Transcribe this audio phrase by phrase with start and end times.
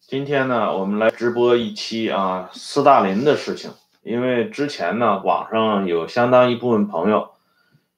[0.00, 3.70] 今天呢，我们来直播一期啊，斯大林的事情。
[4.02, 7.30] 因为之前呢，网上有相当一部分朋友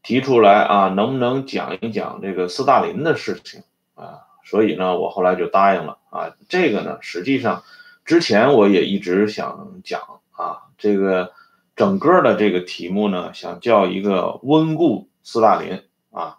[0.03, 3.63] 提出来啊，能不能讲一讲这个斯大林的事情
[3.95, 4.21] 啊？
[4.45, 6.31] 所以呢，我后来就答应了啊。
[6.49, 7.63] 这个呢，实际上
[8.05, 10.01] 之前我也一直想讲
[10.33, 11.33] 啊，这个
[11.75, 16.37] 整个的这个题目呢，想叫一个温故斯大林啊，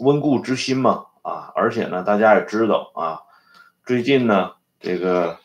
[0.00, 1.52] 温故知新嘛啊。
[1.54, 3.22] 而且呢，大家也知道啊，
[3.90, 5.40] 最近呢，这个。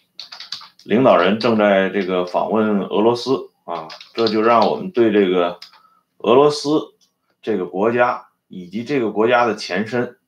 [0.84, 5.60] 领导人正在这个访问俄罗斯啊，这就让我们对这个
[6.20, 6.94] 俄罗斯
[7.42, 10.20] 这个国家以及这个国家的前身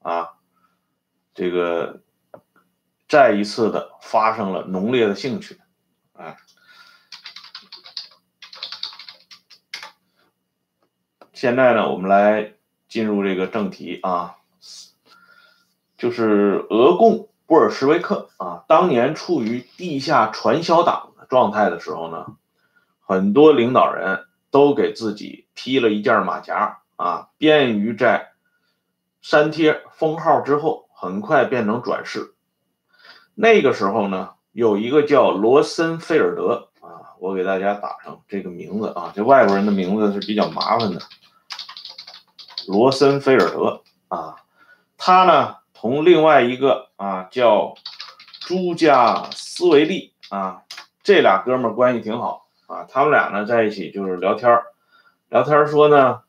[0.00, 0.30] 啊，
[1.36, 2.02] 这个
[3.08, 5.60] 再一次的发生了浓烈的兴趣
[6.14, 6.34] 啊。
[11.32, 12.54] 现在呢，我们来
[12.88, 14.38] 进入这个正题啊，
[15.96, 17.28] 就是俄共。
[17.46, 22.36] 布尔什维克啊，当年处于地下传销党的状态的时候呢，
[23.00, 28.32] 很多领导人都给自己披了一件马甲啊，便于在
[29.20, 32.34] 删帖封号之后，很快变成转世。
[33.34, 41.00] 那个时候呢，有一个叫罗森菲尔德啊，我给大家打上这个名字啊，这外国人的名字是比较麻烦的，
[42.66, 44.36] 罗森菲尔德啊，
[44.96, 45.61] 他呢。
[45.82, 47.74] 同另外一个啊叫
[48.38, 50.62] 朱加斯维利啊，
[51.02, 54.60] 这俩哥们关系挺好啊，他们俩呢在一起就是聊天
[55.28, 56.20] 聊天说呢，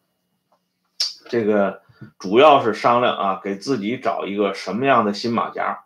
[1.30, 1.84] 这个
[2.18, 5.84] 主要是商量啊，给自己找一个什么样的新马甲。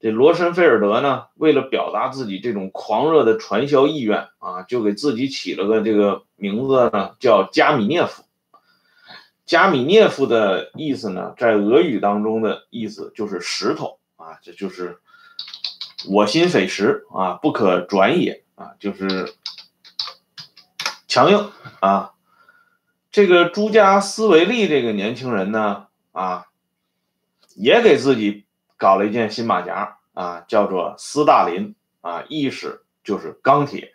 [0.00, 8.24] 这罗森菲尔德呢，为了表达自己这种狂热的传销意愿啊，就给自己起了个这个名字呢，叫加米涅夫。
[9.48, 14.98] 加米涅夫的意思呢，在俄语当中的意思就是石头啊，这就是
[16.10, 19.32] 我心匪石啊，不可转也啊，就是
[21.06, 21.50] 强硬
[21.80, 22.12] 啊。
[23.10, 26.48] 这个朱加斯维利这个年轻人呢，啊，
[27.56, 28.44] 也给自己
[28.76, 33.94] 搞了一件新马甲啊，叫做斯大林啊，意思就是钢铁。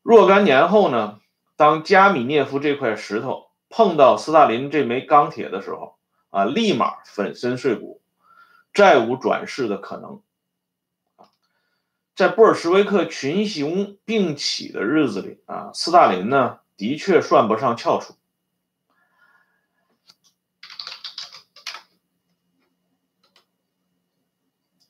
[0.00, 1.20] 若干年后呢，
[1.54, 3.47] 当加米涅夫这块石头。
[3.68, 5.98] 碰到斯大林这枚钢铁的时候，
[6.30, 8.00] 啊，立马粉身碎骨，
[8.72, 10.22] 再无转世的可能。
[12.14, 18.14] 在布尔什维克群雄并起的日子里，啊，斯大林呢，的确算不上翘楚。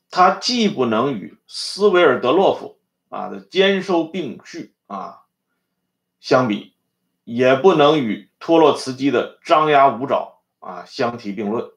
[0.09, 2.79] 他既不能与斯维尔德洛夫
[3.09, 5.21] 啊的兼收并蓄啊
[6.19, 6.73] 相比。
[7.31, 11.69] 也不能与托洛茨基的张牙舞爪啊相提并论，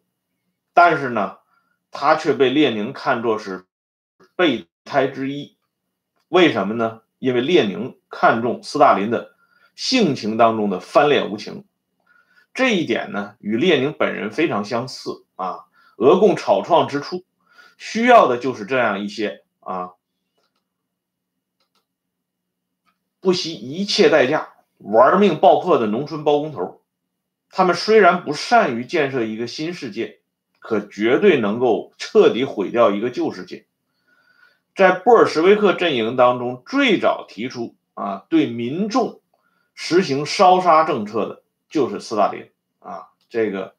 [0.73, 1.37] 但是呢，
[1.91, 3.67] 他却被列宁看作是
[4.35, 5.59] 备胎之一。
[6.29, 7.03] 为什么呢？
[7.19, 9.35] 因为列宁看重斯大林的
[9.77, 11.67] 性情当中的翻脸无情，
[12.55, 15.67] 这一点呢，与列宁本人非常相似啊。
[15.97, 17.27] 俄共草创之初，
[17.77, 19.91] 需要的就是这样一些啊，
[23.21, 24.52] 不惜一切代价。
[24.83, 26.83] 玩命爆破的农村包工头，
[27.51, 30.21] 他们虽然不善于建设一个新世界，
[30.59, 33.67] 可绝对能够彻底毁掉一个旧世界。
[34.75, 39.21] 在布尔什维克阵营当中，最早提出啊对民众
[39.75, 42.49] 实行烧杀政策的就是斯大林
[42.79, 43.75] 啊，这个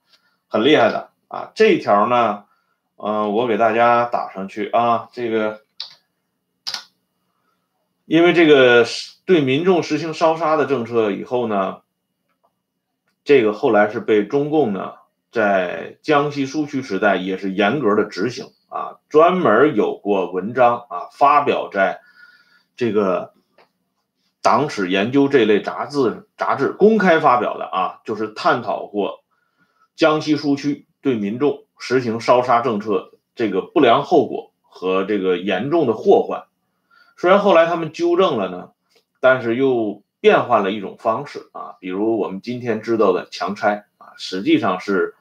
[0.47, 1.51] 很厉害的啊。
[1.55, 2.45] 这一条呢，
[2.97, 5.62] 嗯，我给大家打上去啊，这个
[8.05, 8.85] 因为这个。
[9.25, 11.77] 对民众实行烧杀的政策以后呢，
[13.23, 14.95] 这个后来是被中共呢
[15.31, 22.01] 在江西苏区时代也是严格的执行啊，专门有过文章啊发表在
[22.75, 23.31] 这个
[24.41, 29.23] 党史研究这类杂志杂志公开发表的啊，就是探讨过
[29.95, 36.43] 江西苏区对民众实行烧杀政策这个不良后果和这个严重的祸患。
[37.23, 38.71] 虽然后来他们纠正了呢。
[39.25, 45.15] 但是又变换了一种方式啊，比如我们今天知道的强拆啊，实际上是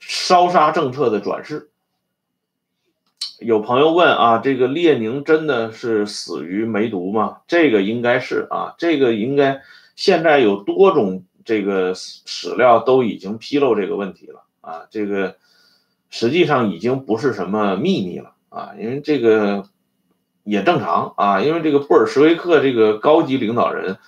[0.00, 1.70] 烧杀政策的转世。
[3.38, 7.42] 有朋友问啊，这个列宁真的是死于梅毒吗？
[7.46, 9.62] 这个应该是啊，这个应该
[9.94, 15.36] 现在有多种这个史料都已经披露这个问题了啊，这个
[16.08, 19.68] 实际上已经不是什么秘密了啊，因为这个。
[20.44, 23.98] 也正常啊，因为这个布尔什维克这个高级领导人，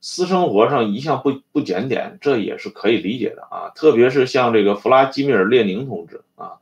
[0.00, 3.70] 私生活上一向不不检点，这也是可以理解的啊。
[3.74, 6.54] 特别是像这个弗拉基米尔·列宁同志啊，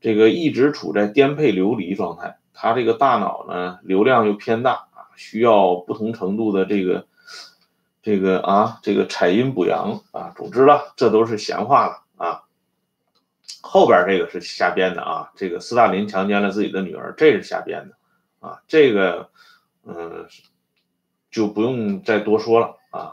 [0.00, 7.06] 这个一直处在颠沛流离状态，他这个大脑呢流量又偏大啊，需要不同程度的这个
[8.02, 10.32] 这个啊这个采阴补阳啊。
[10.36, 12.42] 总之了，这都是闲话了啊。
[13.60, 17.94] 后边这个是瞎编的啊，这个斯大林强奸了自己的女儿，这是瞎编的
[18.44, 19.30] 啊，这个
[19.84, 20.26] 嗯
[21.30, 23.12] 就不用再多说了啊。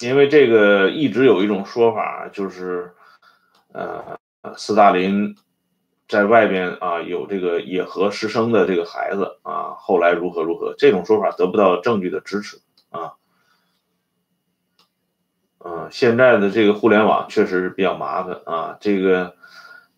[0.00, 2.94] 因为这个一直有一种说法，就是，
[3.72, 4.18] 呃，
[4.56, 5.36] 斯大林
[6.08, 13.12] 在外边啊有这个野合师生的这个孩子啊，后来如何如何，这种说法得不到证据的支持啊。
[15.58, 19.36] 嗯，现在的这个互联网确实是比较麻烦啊，这个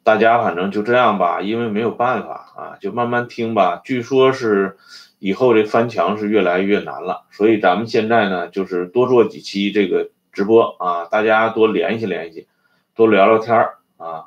[0.02, 3.81] 大家反正就这样吧，因为没有办法啊，就慢慢听吧。
[3.84, 4.76] 据说是。
[5.25, 12.49] 以后这翻墙是越来越难了，所以咱们现在呢，就是多做几期这个直播啊，大家多联系联系，
[12.96, 14.25] 多聊聊天儿啊。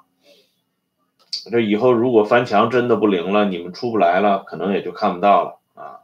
[1.51, 5.99] 这以后如果翻墙真的不灵了，你们出不来了，可能也就看不到了啊。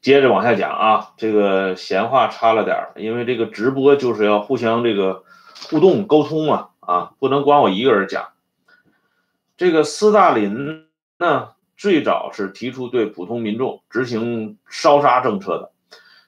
[0.00, 5.22] 接着往下讲啊，这个闲话差了点儿，因为这个直播就是要互相这个
[5.70, 8.28] 互动沟通嘛啊，啊不能光我一个人讲。
[9.56, 10.86] 这个斯大林
[11.18, 11.48] 呢？
[11.74, 15.72] 最早是提出对普通民众执行烧杀政策的，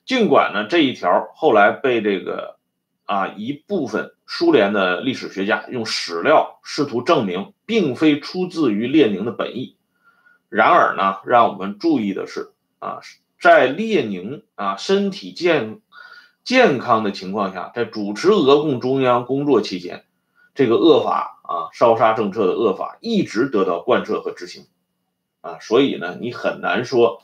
[0.04, 2.56] 尽管呢这一条后来被这个
[3.04, 9.76] 啊一部分苏联的历史学家用史料试图证明并非出自于列宁的本意，
[10.48, 12.98] 然而呢让我们注意的是啊
[13.38, 15.80] 在列宁啊身体健
[16.42, 20.04] 健康的情况下，在主持俄共中央工作期间，
[20.54, 24.66] 这个恶法啊烧杀政策的恶法一直得到贯彻和执行。
[25.40, 27.22] 啊，所以呢，你很难说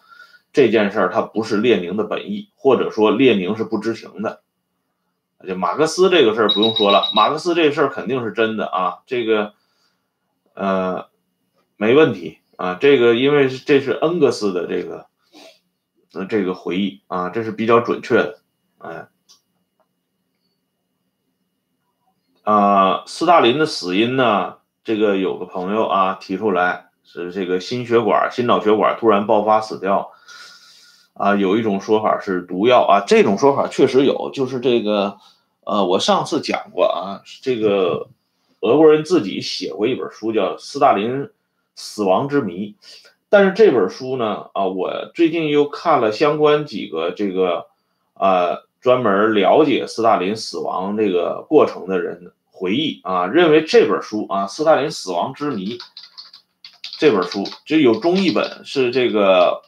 [0.52, 4.42] 这件事儿它不是列宁的本意，或者说列宁是不知情的。
[5.48, 9.54] 就马克思这个事儿不用说了，马克思这事儿肯定是真的啊，这个
[10.52, 11.06] 呃
[11.78, 15.06] 没问题啊，这个因为这是恩格斯的这个
[16.12, 18.40] 呃这个回忆啊，这是比较准确的。
[18.76, 19.08] 哎，
[22.50, 26.86] 啊，斯大林的死因呢，这个有个朋友啊提出来。
[27.12, 30.12] 是这个心血管、心脑血管突然爆发死掉，
[31.14, 35.16] 啊，有一种说法是毒药啊，这种说法确实有，就是这个，
[35.64, 38.06] 呃，我上次讲过啊，这个
[38.60, 41.28] 俄国人自己写过一本书叫《斯大林
[41.74, 42.76] 死亡之谜》，
[43.28, 47.66] 但是这本书呢，啊，我最近又看了相关几个这个，
[48.14, 52.30] 呃，专门了解斯大林死亡这个过程的人
[52.60, 55.78] 回忆啊，认为这本书啊，《斯大林死亡之谜》。
[56.98, 59.62] 这本书就有中译本，是这个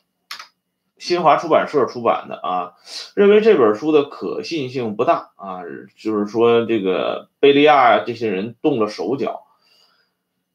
[0.99, 2.75] 新华出版社出版的啊。
[3.15, 5.62] 认为这本书的可信性不大啊，
[5.97, 9.47] 就是说这个贝利亚这些人动了手脚。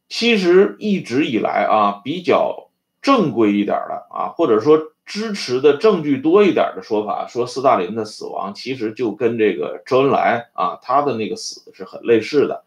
[0.08, 2.70] 其实一直以来啊，比较
[3.02, 12.66] 正规一点的啊，或者说支持的证据多一点的说法，说斯大林的死亡其实就跟这个周恩来啊他的那个死是很类似的，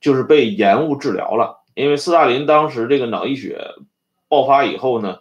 [0.00, 1.60] 就是被延误治疗了。
[1.74, 3.74] 因为斯大林当时这个脑溢血
[4.28, 5.18] 爆发以后呢，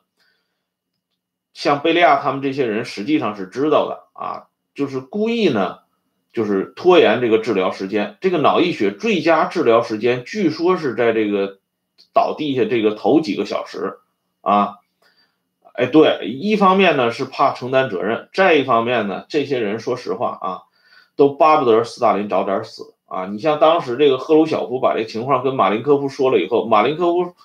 [1.53, 5.79] 像贝利亚他们这些人实际上是知道的啊，就是故意呢，
[6.31, 8.17] 就是拖延这个治疗时间。
[8.21, 11.59] 这个脑溢血最佳治疗时间据说是在这个
[12.13, 13.97] 倒地下这个头几个小时
[14.39, 14.75] 啊。
[15.73, 20.61] 哎，对，一方面呢是怕承担责任，再一方面呢，这些人说实话啊，
[21.15, 22.93] 都巴不得斯大林早点死。
[23.05, 27.35] 啊，你像当时这个赫鲁晓夫把这情况跟马林科夫说了以后，马林科夫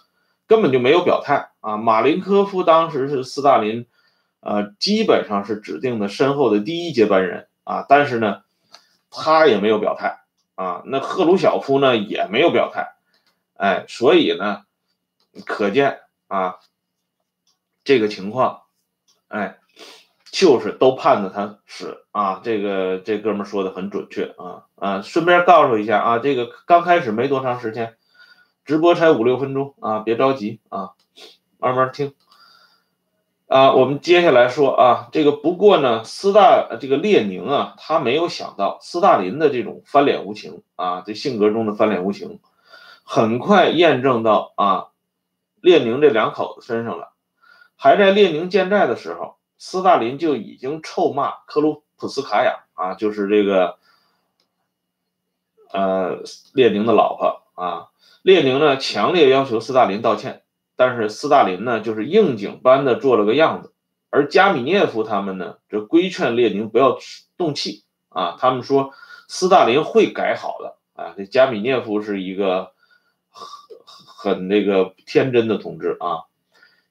[0.47, 1.77] 根本就没有表态啊。
[1.77, 3.87] 马林科夫当时是斯大林，
[4.41, 8.41] 呃，基本上是指定的身后的第一接班人啊，但是呢，
[9.11, 10.21] 他也没有表态
[10.55, 10.83] 啊。
[10.87, 12.95] 那赫鲁晓夫呢也没有表态，
[13.59, 14.63] 哎，所以呢，
[15.45, 16.57] 可见啊，
[17.89, 18.65] 这个情况，
[19.29, 19.57] 哎。
[20.31, 22.43] 就是都盼着他死啊！
[22.45, 25.01] 这个这哥们说的很准确啊啊！
[25.01, 27.97] 顺便告诉一下啊，这个刚开始没多长时间，
[28.67, 30.91] 直播才五六分钟啊，别着急啊，
[31.57, 32.13] 慢慢听
[33.47, 33.73] 啊。
[33.73, 42.39] 我们接下来说啊，这个不过呢，斯大这个列宁啊，他没有想到斯大林的这种翻脸无情啊，这性格中的翻脸无情，
[43.03, 44.89] 很快验证到啊，
[45.63, 47.15] 列宁这两口子身上了。
[47.79, 49.39] 还在列宁健在的时候。
[49.61, 53.77] 斯大林就已经臭骂克鲁普斯卡娅啊，就是这个，
[55.73, 56.23] 呃，
[56.55, 57.89] 列宁的老婆啊。
[58.23, 60.45] 列宁呢强烈要求斯大林道歉，
[60.77, 63.73] 但是斯大林呢就是应景般的做了个样子。
[64.11, 66.97] 而加米涅夫他们呢，这规劝列宁不要
[67.37, 68.95] 动气啊，他们说
[69.27, 72.71] 斯大林会改好的啊，这加米涅夫是一个
[73.29, 76.28] 很很那个天真的同志啊。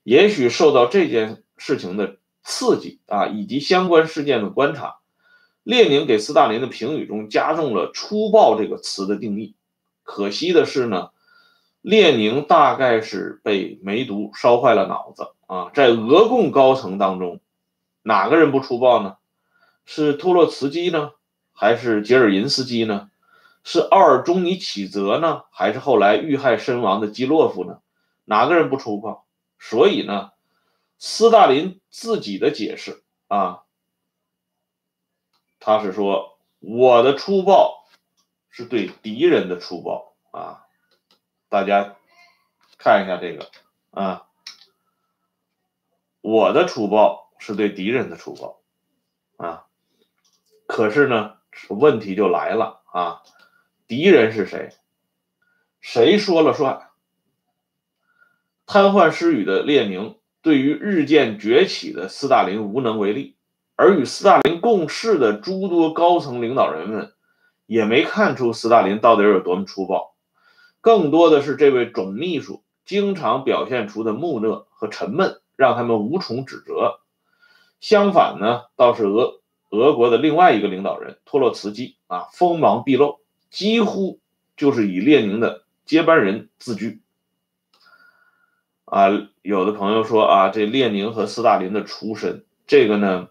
[0.08, 5.00] 也许受到这件事情的刺激啊，以及相关事件的观察，
[5.64, 9.58] 列宁给斯大林的评语中加重了“粗暴”这个词的定义。
[10.04, 11.10] 可惜的是呢，
[11.82, 17.42] 列宁大概是被梅毒烧坏了脑子啊，在俄共高层当中，
[18.02, 19.18] 哪个人不粗暴呢？
[19.84, 21.12] 是托洛茨基呢，
[21.52, 23.10] 还是吉尔银斯基呢？
[23.66, 27.80] 是奥尔中尼启泽呢，还是后来遇害身亡的基洛夫呢？
[28.24, 29.26] 哪个人不粗暴？
[29.60, 30.32] 所以呢，
[30.98, 33.64] 斯大林自己的解释啊，
[35.60, 37.86] 他是说我的粗暴
[38.50, 40.66] 是对敌人的粗暴啊，
[41.50, 41.96] 大家
[42.78, 43.50] 看一下这个
[43.92, 44.28] 啊，
[46.22, 48.62] 我的粗暴是对敌人的粗暴
[49.38, 49.68] 啊，
[50.68, 51.38] 可是呢，
[51.70, 53.24] 问题就来了啊，
[53.88, 54.76] 敌人是谁？
[55.80, 56.87] 谁说了算？
[58.68, 63.38] 瘫痪失语的列宁对于日渐崛起的斯大林无能为力，
[63.78, 67.14] 而与斯大林共事的诸多高层领导人们
[67.66, 70.14] 也没看出斯大林到底有多么粗暴，
[70.82, 77.00] 更多的是这位总秘书经常表现出的木讷和沉闷，让他们无从指责。
[77.80, 84.20] 相反呢，倒是俄俄国的另外一个领导人托洛茨基啊，锋芒毕露，几乎
[84.58, 87.00] 就是以列宁的接班人自居。
[88.88, 89.10] 啊，
[89.42, 93.28] 有的朋友说啊，这列宁和斯大林的出身，这个呢，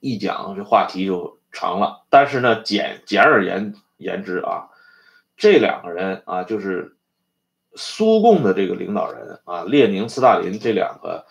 [0.00, 2.04] 一讲这话题就长了。
[2.10, 4.70] 但是呢，简简而言言之啊，
[5.36, 6.96] 这两个人啊，就是
[7.76, 11.24] 苏共的这个领导人啊，列宁、斯大林这两个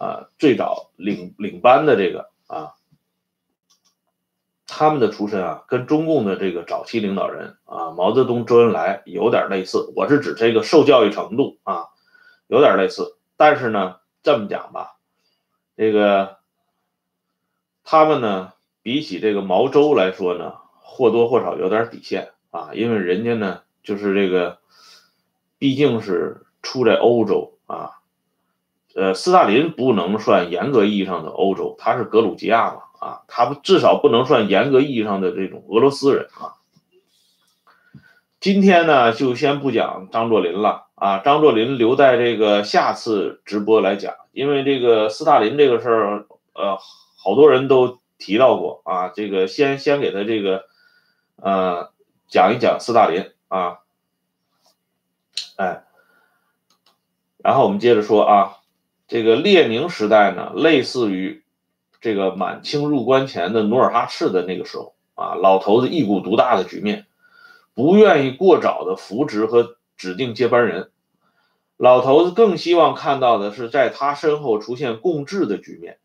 [0.00, 2.74] 啊，最早领领班的这个啊，
[4.66, 9.92] 他们的出身啊，跟中共的这个早期领导人啊，毛泽东、周恩来有点类似。
[9.94, 11.84] 我是指这个受教育程度啊。
[12.52, 14.98] 有点类似，但是呢，这么讲吧，
[15.74, 16.36] 这个
[17.82, 24.58] 他们呢，比起这个毛周来说呢，或多或少有点底线啊，因为人家呢，就是这个，
[25.58, 28.02] 毕竟是出在欧洲啊，
[28.94, 36.60] 呃，斯大林不能算严格意义上的欧洲，他是格鲁吉亚嘛啊，他至少不能算严格意义上的这种俄罗斯人啊。
[38.42, 46.76] 今天呢，就先不讲张作霖了啊，张作霖留在这个下次直播来讲，因为这个斯大林这个事儿，呃，
[47.16, 50.64] 好多人都提到过啊，这个先先给他这个，
[51.36, 51.92] 呃，
[52.26, 53.78] 讲一讲斯大林啊，
[55.54, 55.84] 哎，
[57.38, 58.56] 然后我们接着说啊，
[59.06, 61.44] 这个列宁时代呢，类似于
[62.00, 67.06] 这个满清入关前的努尔哈赤的那个时候啊，老头子一股独大的局面。
[67.74, 70.90] 不愿意过早的扶植和指定接班人，
[71.76, 75.98] 老头子更希望看到的是在他身后出现共治的局面。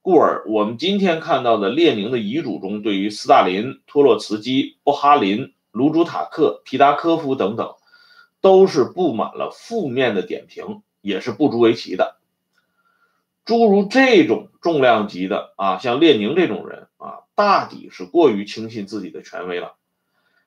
[0.00, 7.76] 故而，我们今天看到的列宁的遗嘱中，对于斯大林、托洛茨基、布哈林、卢朱塔克、皮达科夫等等，
[8.40, 12.16] 都是布满了负面的点评，也是不足为奇的。
[13.44, 19.74] 诸如这种重量级的啊，像列宁这种人啊，大抵是过于轻信自己的权威了。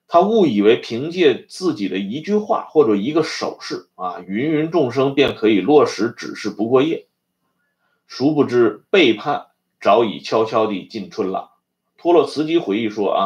[0.07, 7.07] 他误以为凭借自己的一句话或者一个手势啊，芸芸众生便可以落实只是不过夜。
[8.05, 9.47] 殊不知背叛
[9.81, 11.53] 早已悄悄地进春了。
[11.97, 13.19] 托洛茨基回忆说啊，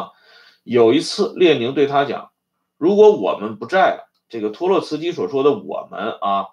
[0.64, 2.30] 有一次列宁对他讲
[2.78, 6.46] ：“如果我们不在了，这个托洛茨基所说的我们啊，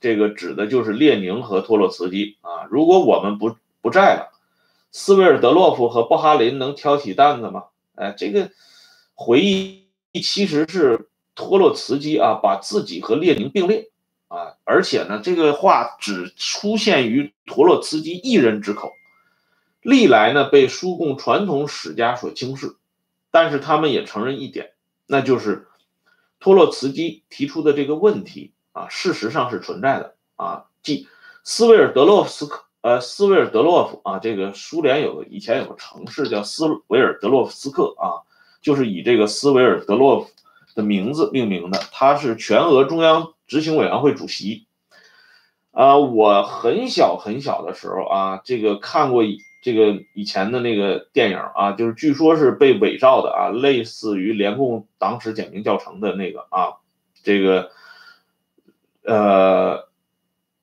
[0.00, 2.68] 这个指的就是列宁和托洛茨基啊。
[2.70, 4.30] 如果我们不不在了，
[4.92, 7.64] 斯维尔德洛夫和布哈林能挑起担子吗？
[7.96, 8.52] 哎，这个。”
[9.24, 9.86] 回忆
[10.20, 13.90] 其实是托洛茨基啊，把自己和列宁并列
[14.26, 18.90] 啊，而且呢，这个话只出现于托洛茨基一人之口，
[19.80, 22.74] 历来呢被苏共传统史家所轻视，
[23.30, 24.72] 但是他们也承认一点，
[25.06, 25.68] 那就是
[26.40, 31.06] 托洛茨基提出的这个问题啊，事实上是存在的啊，即
[31.44, 38.26] 斯维尔德洛夫斯克，呃，斯维尔德洛夫啊，这个苏联有个以前有个城市叫斯维尔德洛夫斯克啊。
[38.62, 40.30] 就是以这个斯维尔德洛夫
[40.74, 44.66] 的名字命名的，他是全俄中央执行委员会主席。
[45.72, 49.22] 啊，我很小很小的时候啊，这个看过
[49.62, 56.76] 这个以前的那个电影啊，就是据说是被伪造的啊，类似于联共党史简明教程的那个啊，
[57.22, 57.70] 这个
[59.02, 59.88] 呃，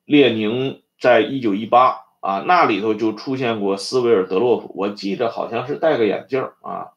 [0.04, 6.92] 列宁在一九一八啊，那里头就出现过斯维尔德洛夫，我记得好像是戴个眼镜啊。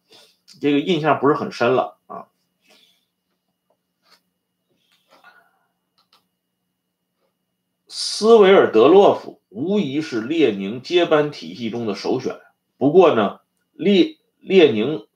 [0.60, 2.28] 这个印象不是很深了啊。
[7.88, 12.40] 斯维尔德洛夫无疑是列宁接班体系中的首选，
[12.78, 13.42] 不过呢，
[13.74, 15.08] 列列宁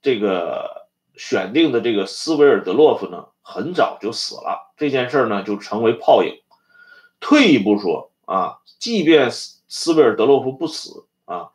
[0.00, 6.40] 这个选定的这个斯维尔德洛夫呢，很早就死了，这件事呢就成为泡影。
[7.18, 11.50] 退一步说啊，即便斯斯维尔德洛夫不死啊，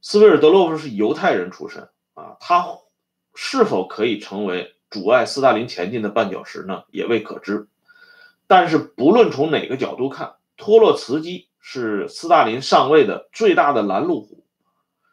[0.00, 2.78] 斯维尔德洛夫是犹太人出身，啊，他
[3.34, 6.84] 是否可以成为阻碍斯大林前进的绊脚石呢？
[6.90, 7.68] 也未可知。
[8.46, 14.44] 但是不论从哪个角度看，托洛茨基是斯大林上位的最大的拦路虎，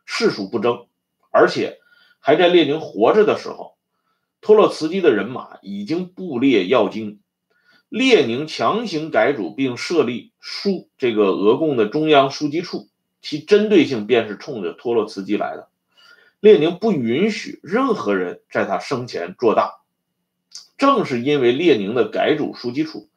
[0.06, 0.86] 世属不争。
[1.32, 1.80] 而且
[2.20, 3.76] 还在列宁活着的时候，
[4.42, 7.20] 托洛茨基的人马已经布列要京。
[7.90, 12.88] 列宁强行改组并设立苏这个俄共的中央书记处，
[13.22, 15.68] 其针对性便是冲着托洛茨基来的。
[16.42, 19.80] 列宁不允许任何人在他生前做大。
[20.78, 23.08] 正是因为列宁的改组书记处，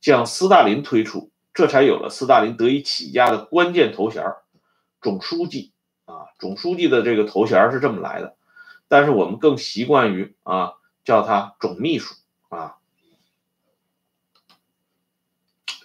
[0.00, 4.24] 将斯大林推出，这才有了斯大林得以起家的关键头衔——
[5.02, 5.72] 总书记。
[6.04, 8.36] 啊，总书记的这个头衔是这么来的，
[8.86, 12.14] 但是我们更习惯于啊叫他总秘书
[12.48, 12.76] 啊。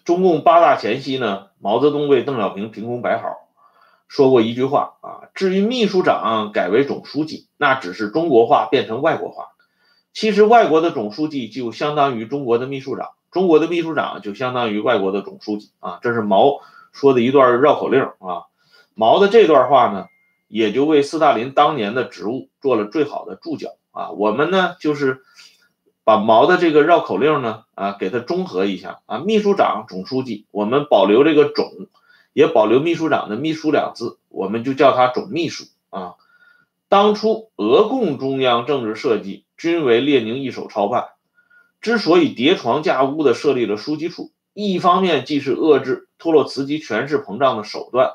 [0.05, 3.42] 中共八大前夕呢，毛泽东为邓小平凭空摆好，
[4.07, 9.49] 说过一句话啊，至于秘书长改为总书记，那只是中国话变成外国话。
[10.13, 15.99] 其实外国的总书记就相当于中国的秘书长，中国的秘书长就相当于外国的总书记啊。
[16.01, 16.59] 这是毛
[16.91, 18.45] 说的一段绕口令啊。
[18.93, 20.07] 毛的这段话呢。
[20.49, 24.11] 也就为斯大林当年的职务做了最好的注脚啊！
[24.11, 25.23] 我们呢就是
[26.03, 31.65] 把毛的这个绕口令呢啊给它中和一下啊，秘书长、总书记，我们保留这个总，
[32.33, 36.15] 也保留秘书长的秘书两字，我们就叫他总秘书啊。
[36.89, 41.07] 当初俄共中央政治设计均为列宁一手操办，
[41.79, 48.11] 之所以叠床架屋的设立了书记处，一方面既是遏制托洛茨基权势膨胀的手段。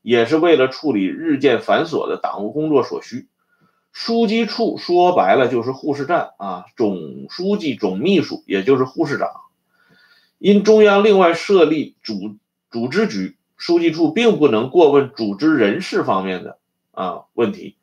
[0.00, 3.28] 也是为了处理日渐繁琐的党务工作所需，
[3.92, 9.28] 书记处说白了就是护士站啊，总书记、总秘书也就是护士长。
[10.38, 12.36] 因中央另外设立组
[12.70, 16.58] 组织局，书记处并不能过问组织人事方面的
[16.92, 17.76] 啊问题。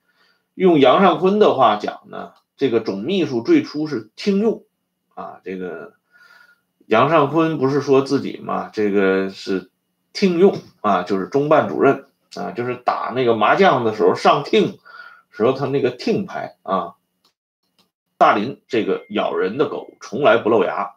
[0.55, 4.63] 用杨尚昆的话讲呢，这个总秘书最初是听用
[5.13, 5.93] 啊，这个
[6.87, 9.69] 杨尚昆不是说自己嘛，这个是
[10.13, 12.05] 听用啊，就是中办主任。
[12.35, 14.77] 啊，就是打那个麻将的时候上听
[15.31, 16.95] 时候，他那个听牌啊。
[18.17, 20.95] 大林这个咬人的狗从来不露牙，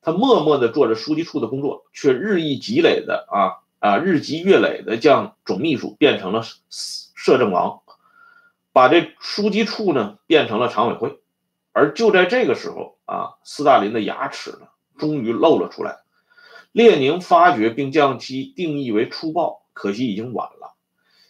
[0.00, 7.80] 他默默地做着书记处的工作，却日益积累的啊啊日积月累的将总秘书变成了摄政王，
[8.72, 11.18] 把这书记处呢变成了常委会。
[11.72, 15.96] 而就在这个时候啊，斯大林的牙齿呢终于露了出来，
[16.70, 20.76] 列宁发觉并将其定义为粗暴，可惜已经晚了。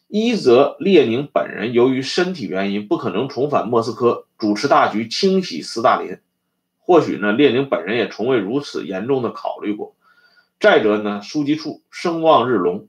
[0.08, 6.18] 一则列宁本人由于身体原因不可能重返莫斯科主持大局清洗斯大林，
[6.80, 9.94] 或许呢列宁本人也从未如此严重的考虑过。
[10.62, 12.86] 再者呢书记处声望日隆，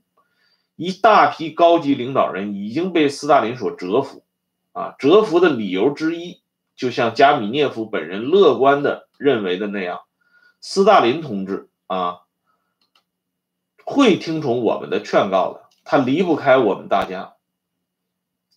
[0.76, 4.22] 一大批高级领导人已经被斯大林所折服，
[4.70, 6.40] 啊折服的理由之一，
[6.76, 10.02] 就像加米涅夫本人乐观的认为的那样，
[10.60, 12.20] 斯大林同志啊
[13.84, 15.64] 会听从我们的劝告的。
[15.82, 17.34] 他离不开我们大家。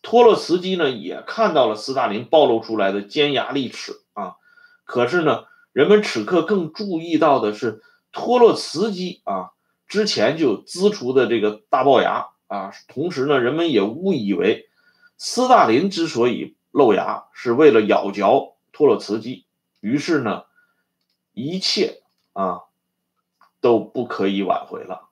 [0.04, 4.36] 托洛茨基呢，也看到了斯大林暴露出来的尖牙利齿啊。
[4.86, 9.52] 可是呢，人们此刻更注意到的是托洛茨基啊
[9.88, 12.72] 之前就呲出的这个大龅牙啊。
[12.88, 14.70] 同时呢，人们也误以为
[15.18, 19.46] 斯大林之所以露牙是为了咬嚼托洛茨基。
[19.80, 20.46] 于是呢，
[21.34, 22.02] 一切
[22.34, 22.62] 啊
[23.62, 25.10] 都不可以挽回了。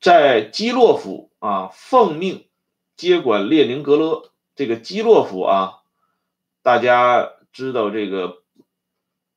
[0.00, 2.46] 在基洛夫啊奉命
[2.96, 5.82] 接管列宁格勒，这个基洛夫啊，
[6.62, 8.41] 大家知道这个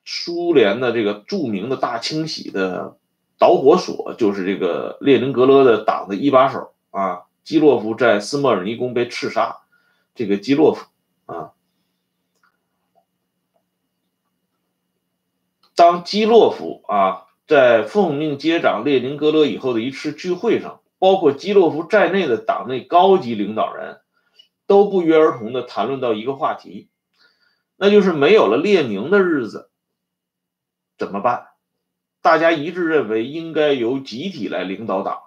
[0.05, 2.95] 苏联的这个著名的大清洗的
[3.37, 9.57] 导火索，就是这个列宁格勒的党的一把手啊，基洛夫在斯莫尔尼宫被刺杀，
[10.13, 10.85] 这个基洛夫
[11.25, 11.51] 啊，
[15.75, 17.23] 当基洛夫啊。
[17.47, 23.99] 在奉命接掌列宁格勒以后的一次聚会上，包括基洛夫在内的党内高级领导人
[24.65, 26.89] 都不约而同地谈论到一个话题，
[27.75, 29.69] 那就是没有了列宁的日子
[30.97, 31.47] 怎么办？
[32.21, 35.23] 大家一致认为应该由集体来领导党。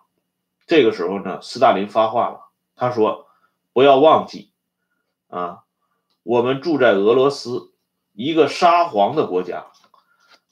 [0.66, 3.28] 这个时候呢，斯大林发话了，他说
[3.72, 4.50] ：“不要忘记，
[5.28, 5.60] 啊，
[6.22, 7.72] 我们住在俄罗斯，
[8.12, 9.66] 一个沙皇的国家，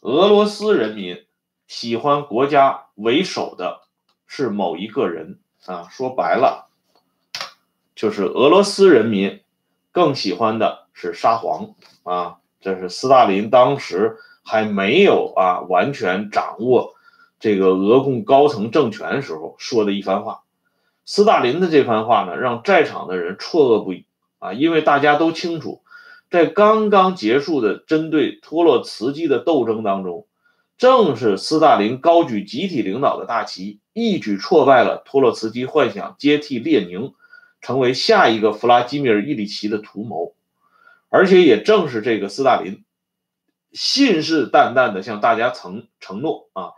[0.00, 1.22] 俄罗斯人民。”
[1.68, 3.80] 喜欢国家为首的
[4.24, 6.68] 是某一个人啊，说白了，
[7.96, 9.42] 就是俄罗斯人民
[9.90, 11.74] 更喜欢的是沙皇
[12.04, 12.36] 啊。
[12.60, 14.16] 这是斯大林当时
[14.46, 16.94] 还没有啊完全掌握
[17.40, 20.42] 这个俄共高层政权时候说的一番话。
[21.04, 24.06] 斯大林的这番话呢，让在场的人错愕不已
[24.38, 25.82] 啊，因为大家都清楚，
[26.30, 30.26] 在刚刚结束的针对托洛茨基的斗争当中。
[30.78, 37.14] 正是斯大林高举集体领导的大旗，一举挫败了托洛茨基幻想接替列宁，
[37.62, 40.34] 成为下一个弗拉基米尔·伊里奇的图谋。
[41.08, 42.84] 而且也正是这个斯大林，
[43.76, 46.72] 信誓旦旦地向大家承承诺啊，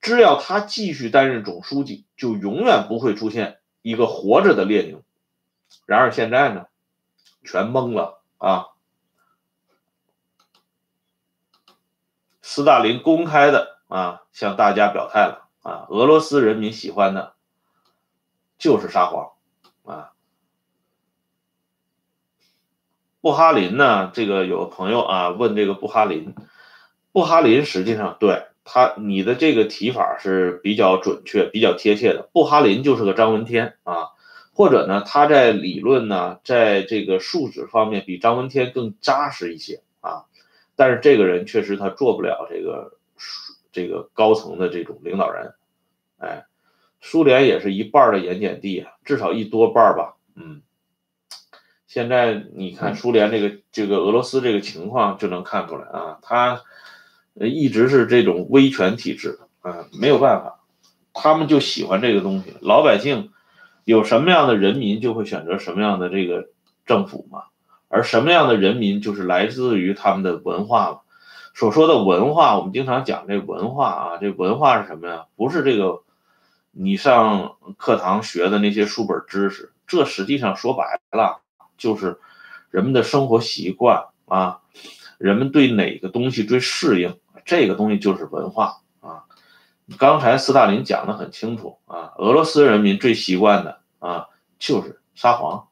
[0.00, 5.02] 只要他继续担任总书记，就永远不会出现一个活着的列宁。
[5.86, 6.66] 然而现在呢，
[7.44, 8.66] 全懵了啊。
[12.42, 17.36] 斯大林公开的啊向大家表态了啊，俄罗斯人民喜欢的
[18.58, 19.34] 就是沙皇
[19.84, 20.12] 啊。
[23.20, 26.34] 布哈林呢，这个有朋友啊问这个布哈林，
[27.12, 32.28] 布哈林实际上对他你的这个提法是比较准确、比较贴切的。
[32.32, 34.08] 布哈林就是个张闻天啊，
[34.54, 40.24] 或者呢他在理论呢，在这个数值方面比张闻天更扎实一些啊。
[40.76, 42.96] 但是这个人确实他做不了这个
[43.70, 45.52] 这个高层的这种领导人，
[46.16, 46.46] 哎，
[47.02, 50.62] 苏联也是一半的盐碱地啊，至少一多半吧，嗯，
[51.90, 56.62] 现在你看苏联这个这个俄罗斯这个情况就能看出来啊，他
[57.34, 60.60] 一直是这种威权体制啊，没有办法，
[61.12, 63.32] 他们就喜欢这个东西，老百姓
[63.82, 66.50] 有什么样的人民就会选择什么样的这个
[66.86, 67.46] 政府嘛。
[67.88, 71.00] 而什么样的人民，就是来自于他们的文化了。
[71.54, 75.26] 所说的文化，我们经常讲这文化啊，这文化是什么呀？
[75.34, 76.02] 不是这个
[76.70, 81.40] 你上课堂学的那些书本知识，这实际上说白了
[81.80, 82.20] 就是
[82.70, 84.60] 人们的生活习惯啊，
[85.16, 89.24] 人们对哪个东西最适应，这个东西就是文化啊。
[89.98, 94.26] 刚才斯大林讲的很清楚啊，俄罗斯人民最习惯的啊
[94.58, 95.68] 就是沙皇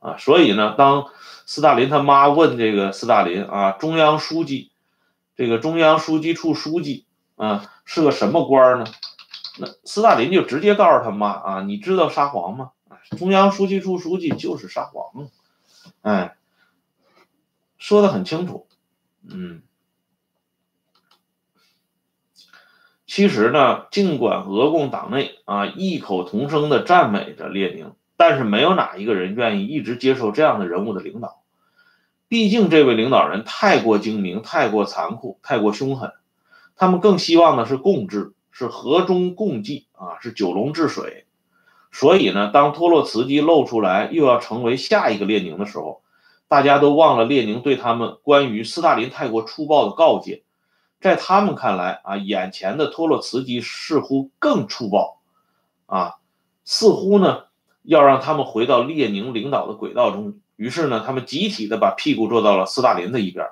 [0.00, 1.06] 啊，所以呢，当
[1.44, 4.72] 斯大林他妈问这个斯大林啊，中央书记，
[5.36, 7.04] 这个中央书记处书记
[7.36, 8.86] 啊是个什么官呢？
[9.58, 12.70] 那斯大林就直接告诉他妈啊，你知道沙皇吗？
[13.18, 15.28] 中央书记处书记就是沙皇，
[16.02, 16.36] 哎，
[17.78, 18.66] 说的很清楚，
[19.28, 19.62] 嗯，
[23.06, 31.42] 其实呢，尽管俄共党内啊异口同声的赞美着列宁，但是没有哪一个人愿意一直接受这样的人物的领导。
[32.28, 36.12] 毕竟这位领导人太过精明、太过残酷、太过凶狠，
[36.76, 41.26] 他们更希望的是共治，是和衷共济啊，是九龙治水。
[41.92, 46.02] 所以呢，当托洛茨基露出来又要成为下一个列宁的时候，
[46.48, 50.44] 大家都忘了列宁对他们关于斯大林太过粗暴的告诫。
[51.00, 55.20] 在他们看来啊，眼前的托洛茨基似乎更粗暴
[55.86, 56.16] 啊，
[56.64, 57.44] 似乎呢
[57.82, 60.38] 要让他们回到列宁领导的轨道中。
[60.56, 63.46] 于是呢，他们集体的把屁股坐到了斯大林的一边。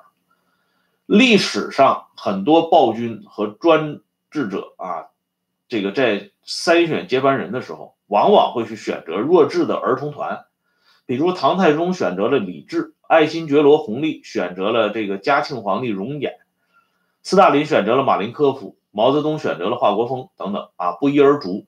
[1.05, 3.99] 历史上很多暴君和专
[4.29, 5.07] 制者啊，
[5.67, 10.45] 这个在筛选接班人的时候，往往会去选择弱智的儿童团，
[11.05, 16.33] 比如唐太宗选择了李治，爱新觉罗弘历选择了这个嘉庆皇帝容衍，
[17.23, 21.65] 斯大林选择了马林科夫，毛泽东选择了华国锋等等啊，不一而足。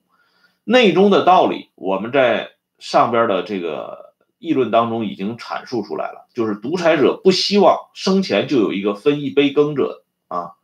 [0.64, 4.12] 内中的道理，我们在上边的这个。
[4.42, 10.54] 议论当中已经阐述出来了，就是独裁者不希望生前就有一个分一杯羹者啊，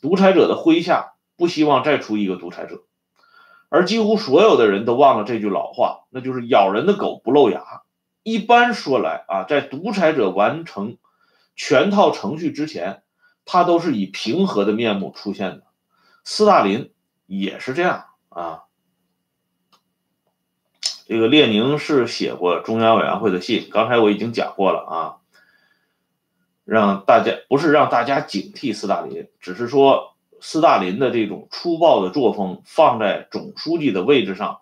[0.00, 2.84] 独裁者的麾下不希望再出一个独裁者，
[3.76, 7.82] 而几乎所有的人都忘了这句老话，那就是咬人的狗不露牙。
[8.22, 10.96] 一般说来啊，在独裁者完成
[11.54, 13.02] 全套程序之前，
[13.44, 15.64] 他都是以平和的面目出现的。
[16.24, 16.90] 斯大林
[17.26, 18.62] 也是这样啊。
[21.06, 24.96] 这个列宁是写过中央委员会的信，刚才我已经讲过了啊，
[26.64, 34.60] 让大家不是让大家警惕斯大林，只是说斯大林的这种粗暴的作风放在总书记的位置上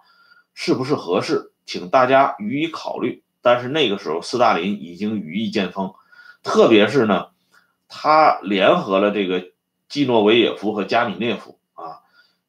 [0.54, 3.22] 是不是合适，请大家予以考虑。
[3.42, 5.94] 但是那个时候斯大林已经羽翼渐丰，
[6.42, 7.28] 特别是呢，
[7.88, 9.50] 他联合了这个
[9.88, 12.00] 季诺维也夫和加米涅夫啊，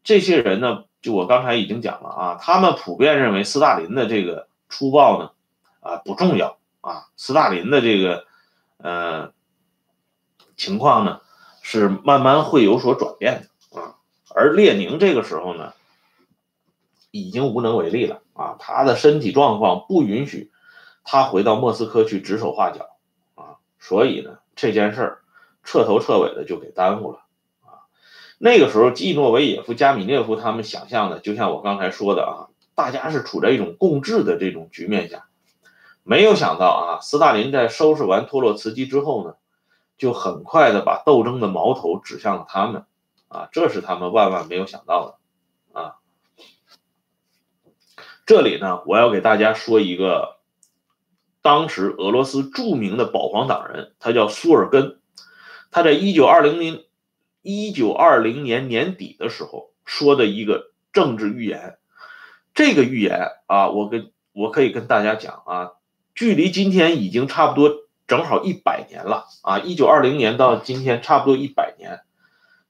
[0.03, 0.85] 这些人呢。
[1.01, 5.29] 就我刚才已经讲了啊，他们普遍认为斯大林的这个粗暴呢，
[5.79, 8.25] 啊不重要啊，斯大林的这个
[8.77, 9.31] 呃
[10.57, 11.21] 情况呢
[11.67, 13.95] 是慢慢会有所转变的啊，
[14.36, 15.73] 而列宁这个时候呢，
[17.10, 20.51] 已经无能为力了啊，他的身体状况不允许
[21.04, 22.97] 他回到莫斯科去指手画脚
[23.34, 25.23] 啊，所以呢，这件事儿
[25.63, 27.21] 彻头彻尾的就给耽误了
[27.63, 27.89] 啊。
[28.38, 35.25] 那个时候，季诺维也夫、加米涅夫他们想象的，就像我刚才说的啊，大家是处在一种共治的这种局面下，
[36.04, 39.34] 没有想到啊，斯大林在收拾完托洛茨基之后呢。
[39.97, 42.86] 就很快的把斗争的矛头指向了他们，
[43.29, 45.17] 啊，这是他们万万没有想到
[45.73, 45.95] 的，啊。
[48.25, 50.38] 这里呢，我要给大家说一个，
[51.41, 54.99] 当时俄罗斯著名的保皇党人，他叫苏尔根，
[55.71, 56.84] 他在一九二零年
[57.41, 61.77] 一九二零年年底的时候说的一个政治预言，
[62.53, 65.71] 这个预言啊，我跟我可以跟大家讲啊，
[66.13, 67.85] 距离今天已经差不多。
[68.08, 69.58] 正好一百年了啊！
[69.58, 72.02] 一九二零年到今天差不多一百年，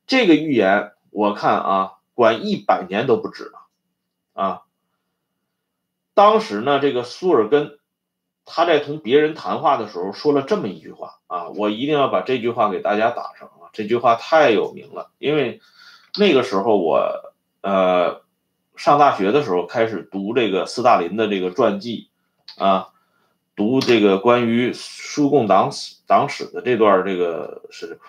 [0.08, 3.68] 这个预言我看啊，管一百年都不止了
[4.34, 4.62] 啊。
[6.14, 7.80] 当时呢，这个苏尔根
[8.46, 15.60] 他在同别人谈话的时候说了这么一句话啊，我一定要把这句话给大家打上啊，这句话太有名了，因为
[16.18, 18.22] 那个时候我呃
[18.78, 22.10] 上大学的时候开始读这个斯大林的这个传记
[22.58, 22.90] 啊。
[23.56, 28.00] 读这个关于苏共党史党史的这段这个是，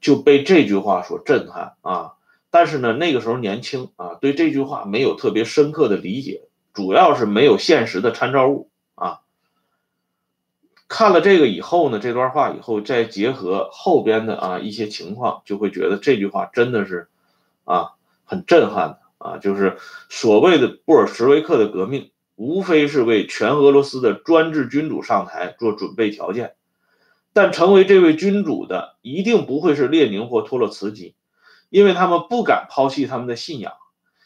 [0.00, 2.12] 就被这句话所震撼啊！
[2.50, 9.22] 但是呢，那个时候年轻啊，对这句话没有特别深刻的理解，主要是没有现实的参照物啊。
[10.86, 17.08] 看了这个以后呢，这段话以后再结合后边的啊一些情况，就会觉得这句话真的是
[17.64, 22.11] 啊很震撼的啊，就是所谓的布尔什维克的革命。
[22.42, 26.56] 无非是为全俄罗斯的专制君主上台做准备条件，
[27.32, 31.14] 但成为这位君主的一定不会是列宁或托洛茨基，
[31.70, 33.74] 因为他们不敢抛弃他们的信仰，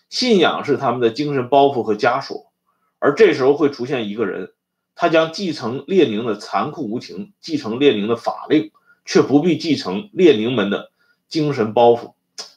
[0.08, 2.50] 信仰是他们的精神包袱和枷锁。
[2.98, 4.54] 而这时候会出现一个人，
[4.94, 8.72] 他将继承列宁的残酷无情，继承列宁的法令，
[9.04, 10.90] 却不必继承列宁们的
[11.28, 12.14] 精神包袱。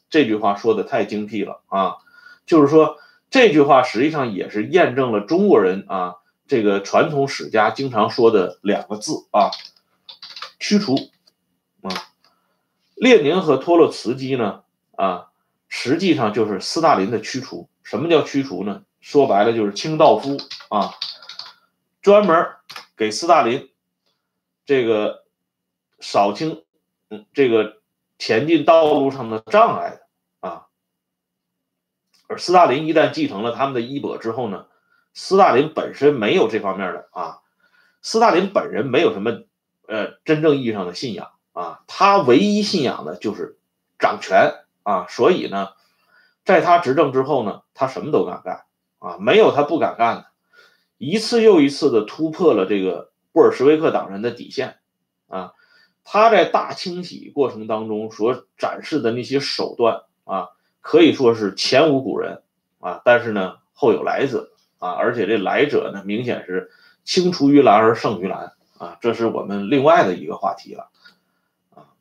[0.10, 1.98] 这句话说的太精辟了啊！
[2.46, 2.96] 就是说。
[3.30, 6.16] 这句话实际上也是验证了中国人啊，
[6.48, 9.52] 这个传统史家经常说的两个字啊，
[10.60, 10.96] 驱除
[11.82, 12.10] 啊。
[12.96, 14.64] 列宁和托洛茨基呢
[14.96, 15.28] 啊，
[15.68, 17.70] 实际上就是斯大林的驱除。
[17.84, 18.84] 什么叫驱除呢？
[19.00, 20.38] 说白了就是清道夫
[20.70, 20.94] 啊，
[22.02, 22.48] 专门
[22.98, 23.70] 给斯大林
[24.66, 25.24] 这个
[26.02, 26.64] 扫清
[27.10, 27.78] 嗯这个
[28.18, 30.02] 前进道路上的障碍的。
[32.30, 34.68] 而斯大林一旦继承了他们的衣钵之后呢，
[35.16, 37.40] 斯大林本身没有这方面的啊，
[38.04, 39.42] 斯大林本人没有什么
[39.88, 43.58] 呃真正意义上的信仰啊，他唯一信仰的就是
[43.98, 45.70] 掌权啊，所以呢，
[46.46, 48.66] 在他执政之后呢，他什么都敢干
[49.00, 50.26] 啊，没有他不敢干的，
[51.00, 54.78] 一次又一次的突破了这个布尔什维克党人的底线
[55.28, 55.54] 啊，
[56.04, 60.50] 他在大清洗过程当中所展示的那些手段啊。
[60.82, 62.42] 可以说是前无古人
[62.80, 66.72] 啊，但是呢后有来者啊，而且这来者呢明显是
[67.04, 70.90] 青出于蓝而胜于蓝啊，这是我们另外的一个话题了
[71.76, 71.92] 啊。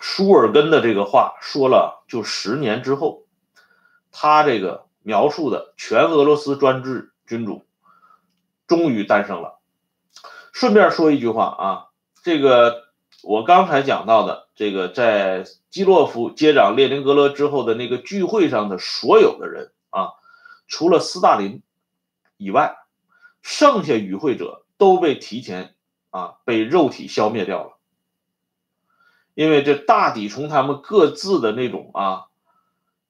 [0.00, 3.24] 舒尔根的这个话说了，就十年之后，
[4.10, 7.64] 他这个描述的全俄罗斯专制君主
[8.66, 9.58] 终于诞生了。
[10.52, 11.86] 顺便说一句话啊，
[12.22, 12.89] 这个。
[13.22, 20.12] 我刚才讲到的这个，在基洛夫接掌列宁格勒之后的那个聚会上的所有的人啊，
[20.66, 21.62] 除了斯大林
[22.36, 22.76] 以外，
[23.42, 25.74] 剩下与会者都被提前
[26.10, 27.78] 啊被肉体消灭掉了，
[29.34, 32.26] 因为这大抵从他们各自的那种啊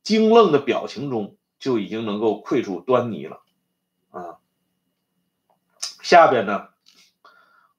[0.02, 3.42] 惊愣的表情中就已经能够窥出端倪了
[4.10, 4.38] 啊。
[6.02, 6.69] 下边呢？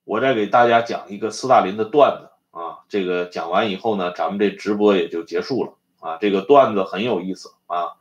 [0.04, 6.18] 我再给大家讲一个斯大林的段子啊，这个讲完以后呢，咱们这直播也就结束了啊。
[6.20, 7.92] 这个段子很有意思啊。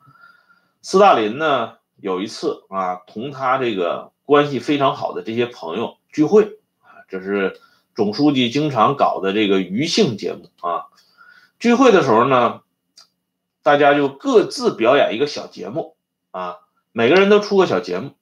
[0.82, 7.62] 斯大林呢有一次啊，同他这个关系非常好的这些朋友聚会啊，这是
[7.94, 10.86] 总书记经常搞的这个娱性节目啊。
[11.60, 12.62] 聚会的时候呢，
[13.62, 15.96] 大家就各自表演一个小节目
[16.32, 16.58] 啊，
[16.92, 18.14] 每个人都出个小节目。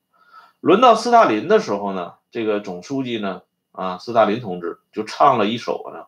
[0.59, 3.41] 轮到斯大林的时候呢，这个总书记呢。
[3.79, 6.07] 啊，斯大林同志就唱了一首呢，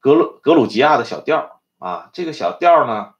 [0.00, 2.08] 格鲁格鲁吉亚的小调啊。
[2.14, 3.12] 这个小调呢，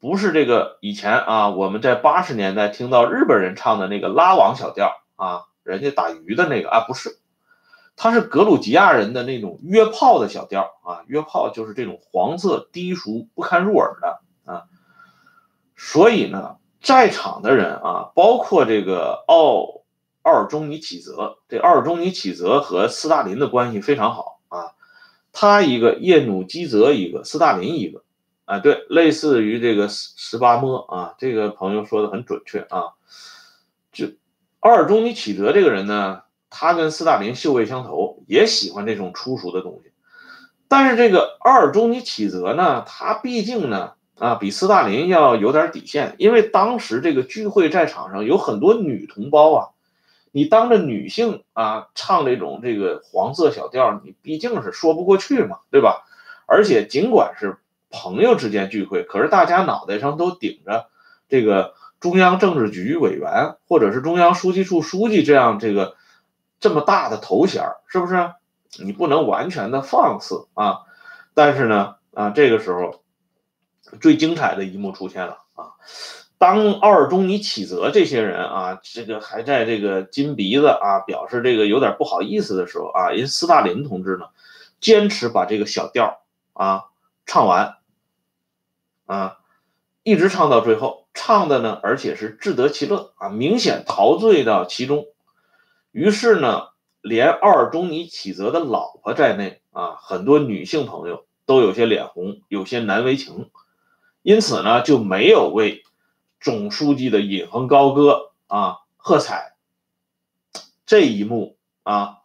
[0.00, 7.20] 不是这个以前啊，我们在八十年代听到日本人唱的那个拉网小调啊，人家打鱼的那个啊，不是，
[7.94, 11.04] 它是格鲁吉亚人的那种约炮的小调啊。
[11.06, 14.64] 约炮就是这种黄色、低俗、不堪入耳的啊。
[15.76, 19.79] 所以呢，在场的人啊，包括这个奥
[20.22, 24.72] 奥尔中尼启泽，这奥尔中尼启泽和斯大林的关系非常好啊。
[25.32, 28.02] 他一个叶努基泽一个，斯大林一个，
[28.44, 31.14] 啊，对，类似于这个十十八摸啊。
[31.18, 32.92] 这个朋友说的很准确啊。
[33.92, 34.06] 就
[34.60, 39.92] 奥尔中尼启泽这个人呢，他跟斯大林秀味相投，也喜欢这种粗俗的东西。
[40.68, 43.92] 但是这个奥尔中尼启泽呢，他毕竟呢。
[44.20, 49.68] 啊，比斯大林要有点底线，因为当时这个聚会在场上有很多女同胞啊，
[50.32, 56.04] 你当着女性啊唱这种这个黄色小调，你毕竟是说不过去嘛，对吧？
[56.46, 57.58] 而且尽管是
[57.90, 60.88] 朋友之间聚会，可是大家脑袋上都顶着
[61.28, 65.96] 这个中央政治局委员或者是中央书记处书记这样这个
[66.58, 68.32] 这么大的头衔，是不是？
[68.82, 70.80] 你不能完全的放肆啊！
[71.34, 73.00] 但是呢，啊，这个时候。
[74.00, 75.74] 最精彩的一幕出现了啊！
[76.40, 84.24] 当奥尔中尼启泽这些人啊，这个还在这个金鼻子啊，表示这个有点不好意思的时候啊，人斯大林同志呢，
[84.80, 86.22] 坚持把这个小调
[86.54, 86.84] 啊
[87.26, 87.76] 唱完
[89.04, 89.36] 啊，
[90.02, 95.08] 一直唱到最后，唱的呢，而且是自得其乐啊，明显陶醉到其中。
[95.92, 96.68] 于是呢，
[97.02, 103.50] 连奥尔中尼启泽的老婆在内啊，很多女性朋友都有些脸红，有些难为情。
[104.22, 105.82] 因此呢，就没有为
[106.40, 109.54] 总书记的引吭高歌啊喝彩。
[110.86, 112.18] 这一幕啊，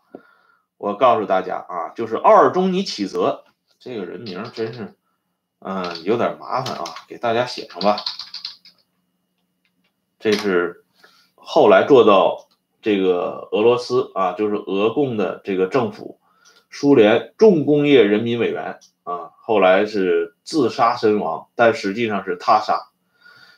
[0.77, 3.43] 我告诉大家啊，就是奥尔中尼启泽
[3.77, 4.95] 这个人名真是，
[5.59, 7.97] 嗯，有点麻烦啊，给大家写上吧。
[10.17, 10.83] 这是
[11.35, 12.47] 后来做到
[12.81, 16.19] 这个俄罗斯啊，就是俄共的这个政府，
[16.71, 19.31] 苏联重工业人民委员啊。
[19.37, 22.87] 后来是自杀身亡，但实际上是他杀。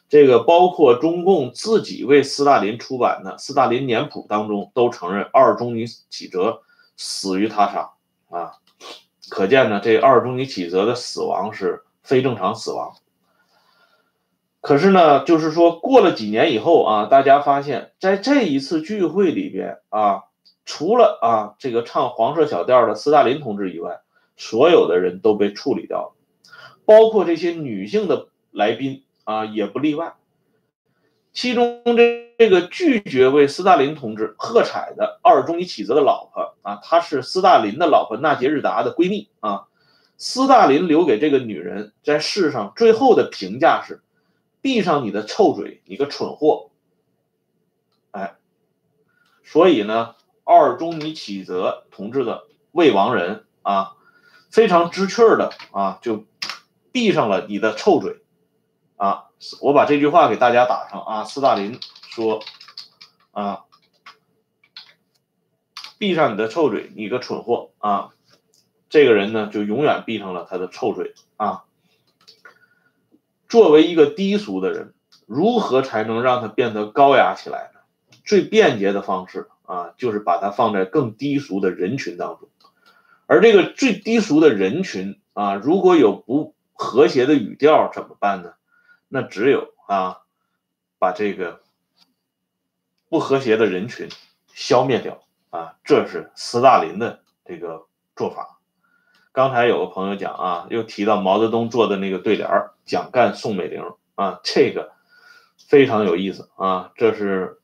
[0.09, 6.61] 这个包括中共自己为斯大林出版的《斯大林年谱》当中都承认二中尼启泽
[6.95, 7.91] 死于他杀
[8.29, 8.53] 啊，
[9.29, 12.93] 可见呢，这二中尼启泽的死亡是非正常死亡。
[14.61, 20.23] 可是呢，就是说过了几年以后啊，大家发现，在这一次聚会里边啊，
[20.65, 24.01] 除了啊这个唱黄色小调的斯大林同志以外。
[24.39, 26.13] 所有的人都被处理掉了，
[26.85, 30.15] 包括这些女性的来宾啊，也不例外。
[31.33, 39.65] 其中这这个拒绝为斯大林同志喝彩的奥尔中尼启泽的老婆啊，她是斯大林的老婆纳杰日达的闺蜜啊。
[40.15, 44.01] 斯大林留给这个女人在世上最后的评价是：
[44.61, 46.71] 闭上你的臭嘴，你个蠢货！
[48.11, 48.37] 哎，
[49.43, 53.95] 所以呢，奥尔中尼启泽同志的未亡人啊。
[54.49, 56.23] 非常知趣的啊，就
[56.93, 58.21] 闭上了你的臭嘴
[58.97, 59.25] 啊！
[59.61, 61.23] 我把这句话给大家打上啊。
[61.23, 61.79] 斯大林
[62.09, 62.41] 说
[63.31, 63.65] 啊，
[65.97, 68.09] 闭上你的臭嘴，你个蠢货啊！
[68.89, 71.63] 这个人呢，就永远闭上了他的臭嘴啊。
[73.47, 74.93] 作为一个低俗的人，
[75.25, 77.79] 如何才能让他变得高雅起来呢？
[78.25, 82.49] 最便捷的方式啊，就是把他放在更低俗的人群当中。
[83.25, 88.53] 而这个最低俗的人群啊，如果有不和谐的语调怎么办呢？
[89.09, 90.21] 那只有啊，
[90.99, 91.61] 把这个
[93.09, 94.09] 不和谐的人群
[94.53, 98.59] 消灭掉啊，这是斯大林的这个做法。
[99.31, 103.83] 刚才有个朋友讲啊，又提到毛泽东做的那个对联儿“蒋干宋美龄”
[104.15, 104.91] 啊，这个
[105.57, 107.61] 非常有意思啊，这是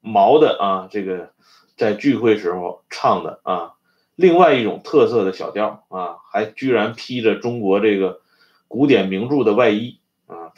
[0.00, 1.34] 毛的啊，这个
[1.76, 3.74] 在聚会时候唱的啊。
[4.16, 8.22] 另外一种特色的小调啊，还居然披着中国这个
[8.66, 9.99] 古典名著的外衣，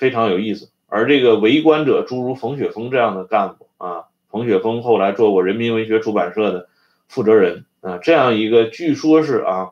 [0.03, 0.69] 非常有意思。
[0.89, 6.69] 而这个围观者诸如冯雪峰这样的干部啊，冯雪峰后来做过人民文学出版社的
[7.07, 9.71] 负责人啊，这样一个据说是啊，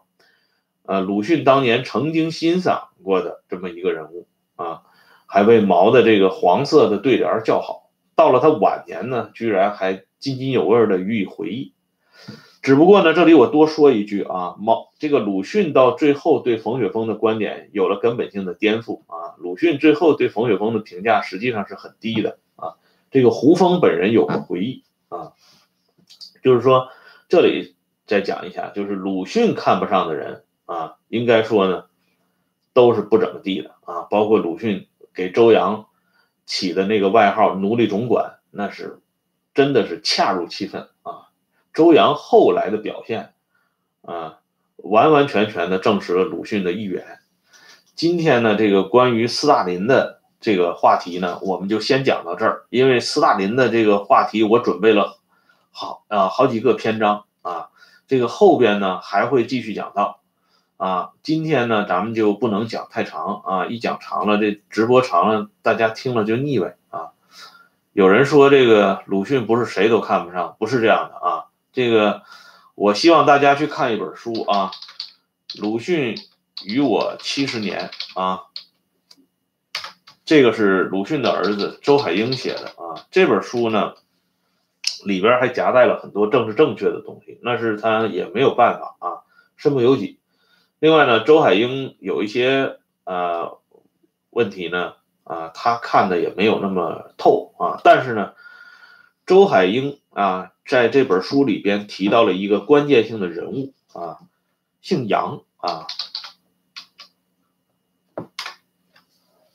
[0.87, 4.83] 呃，鲁迅当年曾经欣赏过的这么一个人物啊，
[5.27, 7.91] 还为毛的这个黄色的对联叫好。
[8.15, 11.73] 到了他晚年呢，居然还津津有味的予以回忆。
[12.63, 19.35] 只不过呢，这里我多说一句啊，毛这个鲁迅到最后对冯雪峰的观点有了根本性的颠覆啊。
[19.39, 22.75] 鲁迅最后对冯雪峰的评价实际上是很低的啊。
[23.11, 25.33] 这个胡风本人有个回忆啊，
[26.43, 26.89] 就是说
[27.29, 31.87] 这里再讲一下，就是鲁迅看不上的人啊，应该说呢
[32.75, 34.03] 都是不怎么地的啊。
[34.11, 35.87] 包括鲁迅给周扬
[36.45, 39.01] 起的那个外号“奴隶总管”，那是
[39.55, 41.30] 真的是恰如其分啊。
[41.73, 43.33] 周扬后来的表现，
[44.03, 44.39] 啊，
[44.77, 47.19] 完完全全的证实了鲁迅的预言。
[47.95, 52.65] 今天呢，这个关于斯大林的这个话题呢，我们就先讲到这儿。
[52.71, 55.19] 因为斯大林的这个话题，我准备了
[55.71, 57.69] 好啊好几个篇章啊，
[58.09, 60.21] 这个后边呢还会继续讲到
[60.79, 61.11] 啊。
[61.23, 67.11] 今天呢，咱们就不能讲太长啊，一讲长了，这直播长了，大家听了就腻歪啊。
[67.93, 71.45] 有人说这个鲁迅不是谁都看不上，不是这样的啊。
[71.73, 72.23] 这个
[72.75, 74.71] 我希望大家去看一本书啊，
[75.61, 76.17] 《鲁迅
[76.65, 77.91] 与我七十年》
[78.21, 78.43] 啊。
[80.25, 83.07] 这个是鲁迅的儿子周海婴写的啊。
[83.11, 83.95] 这本书呢，
[85.05, 89.07] 里边还夹带了很多政治正确的东西，那是他也没有办法啊，
[89.57, 90.19] 身不由己。
[90.79, 93.59] 另外呢，周海婴有一些呃
[94.31, 94.95] 问题呢，
[95.25, 97.81] 啊，他看的也没有那么透啊。
[97.85, 98.33] 但是呢，
[99.27, 104.19] 周海婴啊，在这本书里边提到了一个关键性的人物啊，
[104.81, 105.87] 姓杨啊。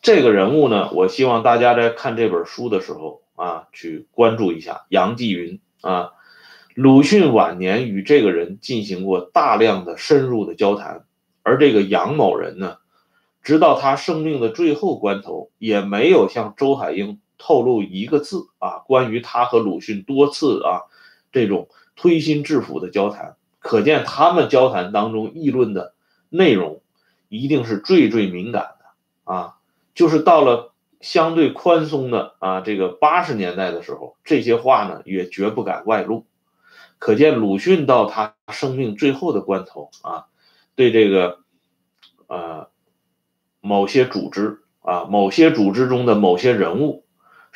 [0.01, 6.11] 这个人物呢，我希望大家在看这本书的时候啊，去关注一下杨继云啊。
[6.75, 11.05] 鲁迅晚年与这个人进行过大量的深入的交谈，
[11.41, 12.77] 而这个杨某人呢，
[13.41, 20.83] 直到他生命的最后关头，也没有向周海婴透露一个字啊，关于他和鲁迅多次啊
[21.31, 23.35] 这种推心置腹的交谈。
[23.59, 25.95] 可见他们交谈当中议论的
[26.29, 26.81] 内容，
[27.29, 29.55] 一定是最最敏感的啊。
[29.95, 36.25] 就是到了相对宽松的啊这个八十年代的时候，这些话呢也绝不敢外露。
[36.99, 40.25] 可见鲁迅到他生命最后的关头啊，
[40.75, 41.39] 对这个
[42.27, 42.67] 呃
[43.61, 47.04] 某些组织啊某些组织中的某些人物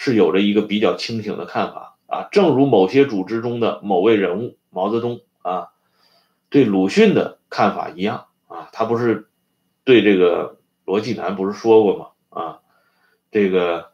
[0.02, 5.72] 是有着一个比较清醒的看法啊，正如某些组织中的某位人物毛泽东啊
[6.50, 9.28] 对鲁迅的看法一样啊，他不是
[9.84, 12.08] 对这个罗纪南不是说过吗？
[12.30, 12.60] 啊，
[13.30, 13.92] 这个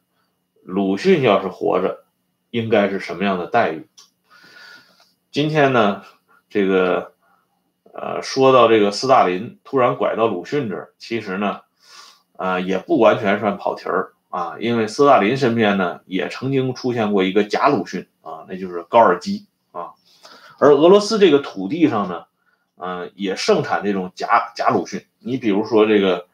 [0.61, 2.03] 鲁迅要是活着，
[2.51, 3.89] 应该是什么样的待遇？
[5.31, 6.03] 今天呢，
[6.49, 7.13] 这个
[7.95, 11.61] 呃，说到这个斯大林突然拐到鲁迅这儿，其实呢，
[12.37, 19.91] 啊，也不完全算跑题儿啊，因为斯大林身边呢，也曾经出现过一个假鲁迅啊，那就是高尔基啊，
[20.59, 22.25] 而俄罗斯这个土地上呢，
[22.77, 25.05] 嗯，也盛产这种假假鲁迅。
[25.19, 26.27] 你比如说这个。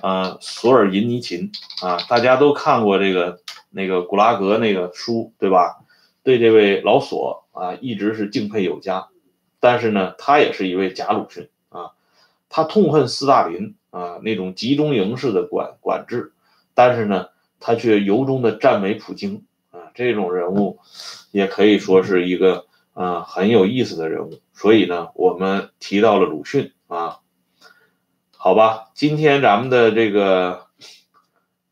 [0.00, 1.50] 呃，索尔银尼琴
[1.82, 5.80] 啊，大家都看过这个那个古拉格那个书，对吧？
[6.22, 9.08] 对这位老索啊，一直是敬佩有加。
[9.58, 11.90] 但是呢，他也是一位假鲁迅啊，
[12.48, 16.32] 他痛恨斯大林啊那种集中营式的管管制，
[16.78, 20.78] 但是呢，他却由衷的赞美普京啊，这种人物
[21.32, 24.40] 也可以说是一个啊很有意思的人物。
[24.52, 27.18] 所以呢，我们提到了鲁迅啊。
[28.30, 30.68] 好吧，今天咱们的这个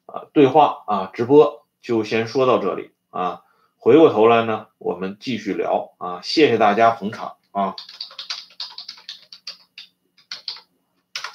[0.06, 3.42] 啊对话啊直播就先说到这里啊。
[3.76, 6.20] 回过头来呢，我们继续聊啊。
[6.20, 7.76] 谢谢大家捧场啊。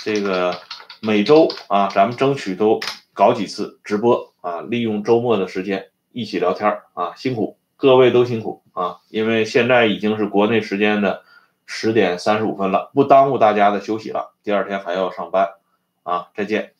[0.03, 0.59] 这个
[0.99, 2.81] 每周啊，咱们争取都
[3.13, 7.13] 搞几次直播啊，利用周末的时间一起聊天啊。
[7.15, 11.23] 辛苦各位都辛苦啊，因为现在已经是国内时间的。
[11.73, 14.33] 十点三十五分了，不耽误大家的休息了。
[14.43, 15.51] 第二天还要上班，
[16.03, 16.73] 啊，再见。